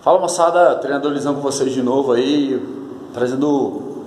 [0.00, 2.64] Fala moçada, treinador Lisão com vocês de novo aí,
[3.12, 4.04] trazendo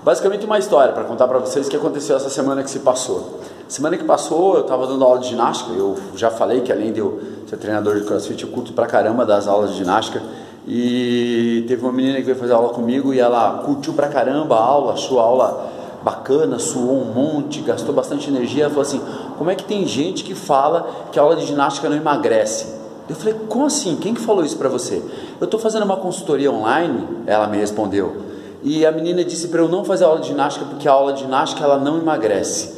[0.00, 3.40] basicamente uma história para contar para vocês o que aconteceu essa semana que se passou.
[3.66, 7.00] Semana que passou eu estava dando aula de ginástica, eu já falei que além de
[7.00, 10.22] eu ser treinador de crossfit, eu curto pra caramba das aulas de ginástica.
[10.68, 14.62] E teve uma menina que veio fazer aula comigo e ela curtiu pra caramba a
[14.62, 15.68] aula, achou a aula
[16.00, 18.64] bacana, suou um monte, gastou bastante energia.
[18.64, 19.02] Ela falou assim:
[19.36, 22.77] como é que tem gente que fala que a aula de ginástica não emagrece?
[23.08, 23.96] Eu falei, como assim?
[23.96, 25.02] Quem que falou isso para você?
[25.40, 28.28] Eu estou fazendo uma consultoria online, ela me respondeu.
[28.62, 31.20] E a menina disse para eu não fazer aula de ginástica porque a aula de
[31.20, 32.76] ginástica ela não emagrece.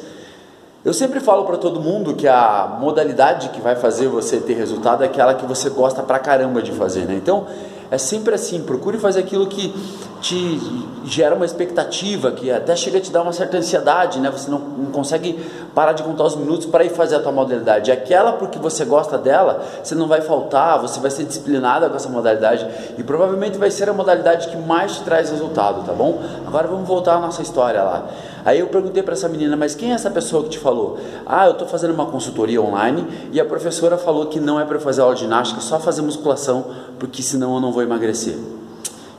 [0.84, 5.02] Eu sempre falo para todo mundo que a modalidade que vai fazer você ter resultado
[5.02, 7.14] é aquela que você gosta pra caramba de fazer, né?
[7.14, 7.46] Então,
[7.90, 9.74] é sempre assim, procure fazer aquilo que
[10.20, 10.60] te
[11.04, 14.30] gera uma expectativa, que até chega a te dar uma certa ansiedade, né?
[14.30, 15.38] Você não, não consegue
[15.74, 17.90] parar de contar os minutos para ir fazer a tua modalidade.
[17.90, 22.08] Aquela porque você gosta dela, você não vai faltar, você vai ser disciplinada com essa
[22.08, 22.66] modalidade
[22.98, 26.22] e provavelmente vai ser a modalidade que mais te traz resultado, tá bom?
[26.46, 28.06] Agora vamos voltar à nossa história lá.
[28.44, 30.98] Aí eu perguntei para essa menina, mas quem é essa pessoa que te falou?
[31.26, 34.78] Ah, eu estou fazendo uma consultoria online e a professora falou que não é para
[34.78, 36.66] fazer aula de ginástica, só fazer musculação,
[36.98, 38.36] porque senão eu não vou emagrecer.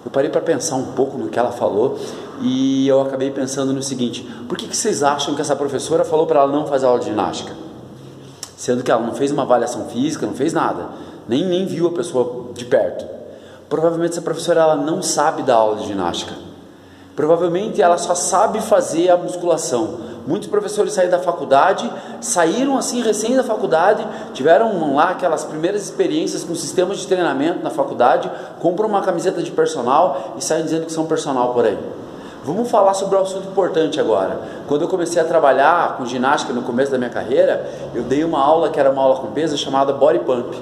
[0.04, 1.98] Eu parei para pensar um pouco no que ela falou
[2.42, 6.26] e eu acabei pensando no seguinte: por que, que vocês acham que essa professora falou
[6.26, 7.54] para ela não fazer aula de ginástica?
[8.58, 10.90] Sendo que ela não fez uma avaliação física, não fez nada,
[11.28, 13.06] nem, nem viu a pessoa de perto.
[13.70, 16.34] Provavelmente essa professora ela não sabe dar aula de ginástica.
[17.16, 20.11] Provavelmente ela só sabe fazer a musculação.
[20.26, 26.44] Muitos professores saíram da faculdade, saíram assim recém da faculdade, tiveram lá aquelas primeiras experiências
[26.44, 30.92] com sistemas de treinamento na faculdade, compram uma camiseta de personal e saem dizendo que
[30.92, 31.78] são personal por aí.
[32.44, 34.40] Vamos falar sobre um assunto importante agora.
[34.68, 38.44] Quando eu comecei a trabalhar com ginástica no começo da minha carreira, eu dei uma
[38.44, 40.56] aula que era uma aula com peso chamada Body Pump.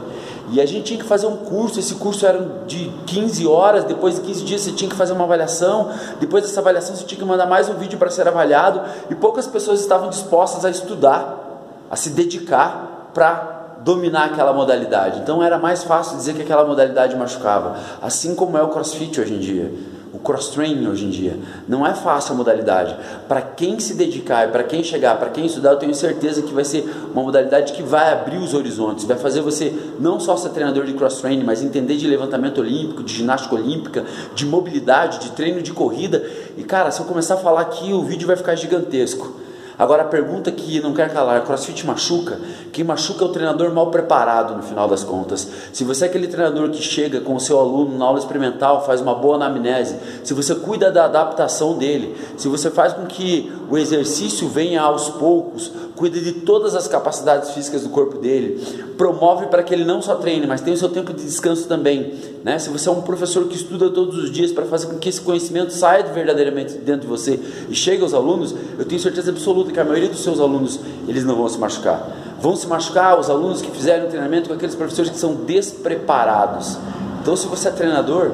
[0.52, 4.16] E a gente tinha que fazer um curso, esse curso era de 15 horas, depois
[4.16, 7.26] de 15 dias você tinha que fazer uma avaliação, depois dessa avaliação você tinha que
[7.26, 11.96] mandar mais um vídeo para ser avaliado, e poucas pessoas estavam dispostas a estudar, a
[11.96, 15.20] se dedicar para dominar aquela modalidade.
[15.20, 19.34] Então era mais fácil dizer que aquela modalidade machucava, assim como é o CrossFit hoje
[19.34, 21.38] em dia o cross-training hoje em dia.
[21.68, 22.96] Não é fácil a modalidade.
[23.28, 26.64] Para quem se dedicar para quem chegar, para quem estudar, eu tenho certeza que vai
[26.64, 30.86] ser uma modalidade que vai abrir os horizontes, vai fazer você não só ser treinador
[30.86, 34.06] de cross-training, mas entender de levantamento olímpico, de ginástica olímpica,
[34.36, 36.24] de mobilidade, de treino de corrida.
[36.58, 39.39] E cara, se eu começar a falar aqui, o vídeo vai ficar gigantesco.
[39.80, 42.38] Agora a pergunta que não quer calar, crossfit machuca?
[42.74, 45.48] Quem machuca é o treinador mal preparado no final das contas.
[45.72, 49.00] Se você é aquele treinador que chega com o seu aluno na aula experimental, faz
[49.00, 53.78] uma boa anamnese, se você cuida da adaptação dele, se você faz com que o
[53.78, 58.58] exercício venha aos poucos, cuida de todas as capacidades físicas do corpo dele,
[58.98, 62.14] promove para que ele não só treine, mas tenha o seu tempo de descanso também.
[62.42, 62.58] Né?
[62.58, 65.20] Se você é um professor que estuda todos os dias para fazer com que esse
[65.20, 67.38] conhecimento saia verdadeiramente dentro de você
[67.70, 71.26] e chegue aos alunos, eu tenho certeza absoluta que a maioria dos seus alunos eles
[71.26, 72.10] não vão se machucar.
[72.40, 76.78] Vão se machucar os alunos que fizeram o treinamento com aqueles professores que são despreparados.
[77.22, 78.32] Então, se você é treinador,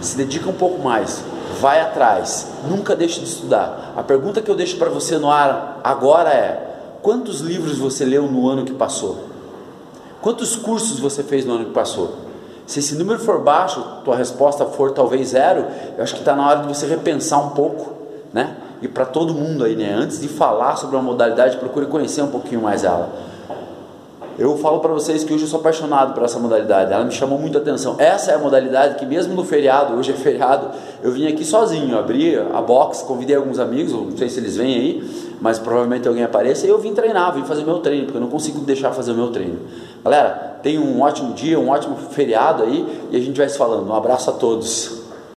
[0.00, 1.22] se dedica um pouco mais,
[1.60, 3.92] vai atrás, nunca deixe de estudar.
[3.94, 6.73] A pergunta que eu deixo para você no ar agora é:
[7.04, 9.24] quantos livros você leu no ano que passou?
[10.22, 12.14] Quantos cursos você fez no ano que passou?
[12.66, 15.66] Se esse número for baixo, tua resposta for talvez zero,
[15.98, 17.92] eu acho que está na hora de você repensar um pouco,
[18.32, 18.56] né?
[18.80, 19.92] E para todo mundo aí, né?
[19.92, 23.12] Antes de falar sobre uma modalidade, procure conhecer um pouquinho mais ela.
[24.36, 27.38] Eu falo para vocês que hoje eu sou apaixonado por essa modalidade, ela me chamou
[27.38, 27.94] muita atenção.
[27.98, 30.70] Essa é a modalidade que, mesmo no feriado, hoje é feriado,
[31.04, 34.74] eu vim aqui sozinho, abri a box, convidei alguns amigos, não sei se eles vêm
[34.74, 38.22] aí, mas provavelmente alguém apareça, e eu vim treinar, vim fazer meu treino, porque eu
[38.22, 39.60] não consigo deixar fazer o meu treino.
[40.02, 43.88] Galera, tenham um ótimo dia, um ótimo feriado aí, e a gente vai se falando.
[43.88, 45.03] Um abraço a todos.